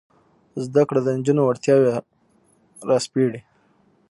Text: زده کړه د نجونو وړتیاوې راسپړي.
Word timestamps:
زده 0.65 0.81
کړه 0.89 0.99
د 1.03 1.07
نجونو 1.17 1.41
وړتیاوې 1.43 1.89
راسپړي. 2.89 3.41